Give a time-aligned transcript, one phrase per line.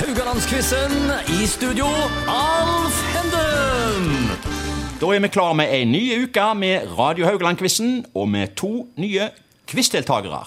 [0.00, 1.12] Haugalandsquizen.
[1.28, 1.84] I studio,
[2.26, 4.30] Alf Henden.
[5.00, 9.28] Da er vi klar med en ny uke med Radio Haugaland-quizen og med to nye
[9.68, 10.40] quizdeltakere.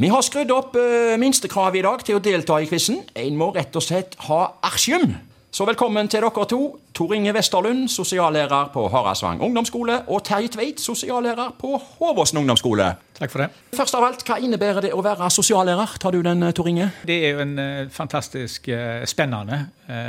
[0.00, 3.02] Vi har skrudd opp uh, minstekravet i dag til å delta i quizen.
[3.12, 5.18] En må rett og slett ha artium.
[5.52, 6.62] Så velkommen til dere to.
[6.94, 12.92] Tor Inge Westerlund, sosiallærer på Harasvang ungdomsskole, og Terje Tveit, sosiallærer på Håvåsen ungdomsskole.
[13.14, 13.48] Takk for det.
[13.74, 15.96] Først av alt, hva innebærer det å være sosiallærer?
[16.02, 16.88] Tar du den, Tor Inge?
[17.06, 19.64] Det er jo en uh, fantastisk uh, spennende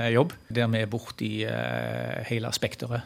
[0.08, 1.30] jobb, der vi er borti
[2.30, 3.02] hele spekteret.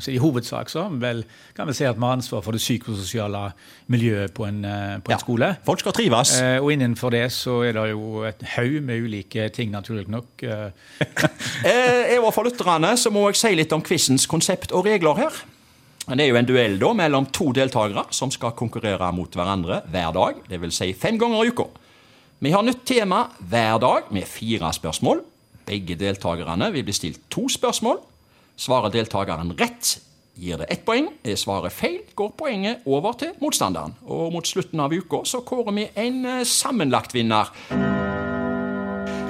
[0.00, 1.18] så i hovedsak så vel,
[1.52, 3.42] kan vi si at vi har ansvar for det psykososiale
[3.92, 5.50] miljøet på en, på en ja, skole.
[5.66, 6.32] Folk skal trives.
[6.40, 10.40] og innenfor det så er det jo et haug med ulike ting, naturlig nok.
[11.68, 15.40] jeg var for lytterne så må jeg si litt om quizens konsept og regler her.
[16.10, 20.12] Det er jo en duell da mellom to deltakere som skal konkurrere mot hverandre hver
[20.16, 20.40] dag.
[20.50, 20.80] Dvs.
[20.80, 21.68] Si fem ganger i uka.
[22.40, 25.20] Vi har nytt tema hver dag med fire spørsmål.
[25.68, 28.00] Begge deltakerne vil bli stilt to spørsmål.
[28.60, 30.00] Svarer deltakeren rett,
[30.40, 31.12] gir det ett poeng.
[31.24, 33.94] Er svaret feil, går poenget over til motstanderen.
[34.08, 37.52] Og mot slutten av uka så kårer vi en eh, sammenlagt vinner.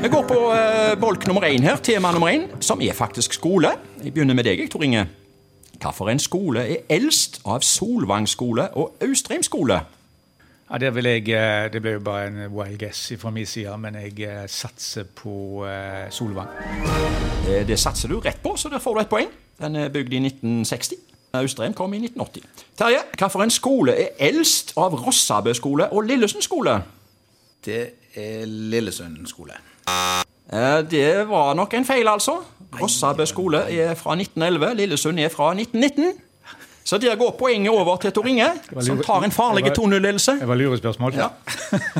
[0.00, 3.68] Vi går på eh, bolk nummer én her, tema nummer én, som er faktisk skole.
[4.00, 5.02] Jeg begynner med deg, Tor Inge.
[5.76, 9.76] Hvilken skole er eldst av Solvang skole og Austrheim skole?
[10.70, 14.00] Ja, det, jeg, eh, det ble jo bare en wild guess fra min side, men
[14.00, 16.48] jeg eh, satser på uh, Solvang.
[17.44, 19.28] Det, det, satser du rett på, så der får du et poeng.
[19.60, 20.96] Den er bygd i 1960.
[21.36, 22.68] Austrheim kom i 1980.
[22.80, 26.80] Terje, hvilken skole er eldst av Rossabø skole og Lillesund skole?
[27.66, 27.82] Det
[28.16, 29.60] er Lillesund skole.
[30.52, 32.40] Eh, det var nok en feil, altså.
[32.80, 36.12] Rossabø skole er fra 1911, Lillesund er fra 1919.
[36.84, 38.48] Så der går poenget over til Tor Inge,
[38.82, 40.32] som tar en farlig 2-0-ledelse.
[40.40, 41.14] Det var lurespørsmål.
[41.14, 41.28] Ja.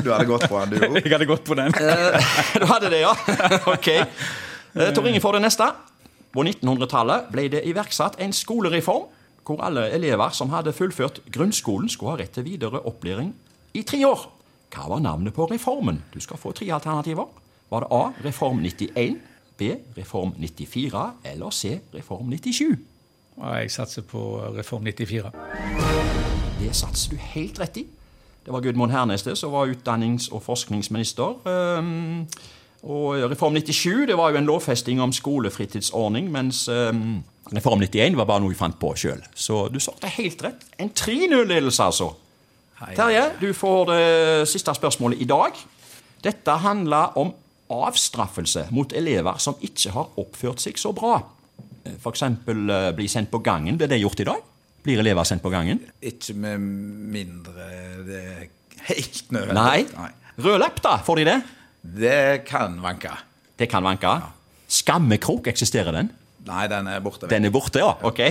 [0.03, 0.97] Du hadde gått på den, du òg?
[1.05, 1.75] Jeg hadde gått på den.
[1.79, 3.13] Eh, du hadde det, ja.
[3.75, 3.87] Ok.
[3.87, 5.69] Eh, Tor Inge får det neste.
[6.31, 9.07] På 1900-tallet ble det iverksatt en skolereform
[9.47, 13.31] hvor alle elever som hadde fullført grunnskolen, skulle ha rett til videre opplæring
[13.73, 14.27] i tre år.
[14.71, 16.03] Hva var navnet på reformen?
[16.13, 17.27] Du skal få tre alternativer.
[17.71, 18.13] Var det A.
[18.23, 19.15] Reform 91,
[19.57, 19.75] B.
[19.97, 21.79] Reform 94 eller C.
[21.93, 22.77] Reform 97?
[23.37, 25.31] Jeg satser på Reform 94.
[26.59, 27.85] Det satser du helt rett i.
[28.45, 31.47] Det var Gudmund Herneste som var utdannings- og forskningsminister.
[31.47, 32.27] Um,
[32.83, 37.23] og Reform 97 det var jo en lovfesting om skolefritidsordning, mens um,
[37.55, 39.21] Reform 91 var bare noe vi fant på sjøl.
[39.31, 40.65] Så du svarte helt rett.
[40.77, 42.11] En 3-0-ledelse, altså.
[42.97, 44.03] Terje, du får det
[44.51, 45.55] siste spørsmålet i dag.
[46.23, 47.31] Dette handler om
[47.71, 51.17] avstraffelse mot elever som ikke har oppført seg så bra.
[51.97, 52.23] F.eks.
[52.23, 53.77] Eh, bli sendt på gangen.
[53.79, 54.41] Blir det gjort i dag?
[54.85, 55.79] Blir elever sendt på gangen?
[56.01, 56.61] Ikke med
[57.13, 57.67] mindre
[58.07, 58.47] det er
[58.89, 59.91] helt nødvendig.
[59.97, 60.11] Nei.
[60.41, 60.95] Rød lapp, da?
[61.05, 61.37] Får de det?
[61.81, 63.11] Det kan vanke.
[63.59, 64.09] Det kan vanke?
[64.21, 64.31] Ja.
[64.71, 66.09] Skammekrok, eksisterer den?
[66.47, 67.29] Nei, den er borte.
[67.29, 67.91] Den er borte, ja.
[68.07, 68.21] Ok.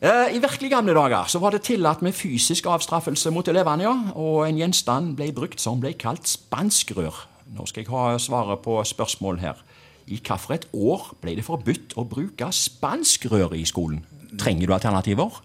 [0.00, 3.84] Eh, I virkelig gamle dager så var det tillatt med fysisk avstraffelse mot elevene.
[3.84, 7.26] ja, Og en gjenstand ble brukt som ble kalt spanskrør.
[7.56, 9.62] Nå skal jeg ha svaret på spørsmål her.
[10.06, 14.04] I hvilket år ble det forbudt å bruke spanskrøret i skolen?
[14.38, 15.40] Trenger du alternativer?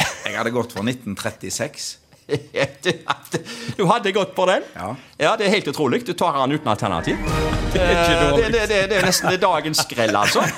[0.00, 1.98] Jeg hadde gått for 1936.
[3.76, 4.62] du hadde gått på den?
[4.74, 4.94] Ja.
[5.18, 5.32] ja.
[5.36, 6.06] Det er helt utrolig.
[6.06, 7.16] Du tar den uten alternativ.
[7.72, 10.42] Det er, det, det, det er nesten dagens skrell, altså.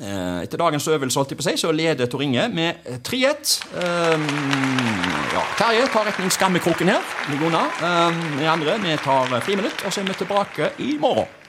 [0.00, 3.54] Eh, etter dagens øvelse holdt jeg på seg, så leder Tor Inge med 3-1.
[3.72, 4.26] Um,
[5.32, 7.02] ja, Terje tar retning skammekroken her.
[7.28, 7.66] Ligger unna.
[8.38, 11.39] Vi andre vi tar friminutt, og så er vi tilbake i morgen.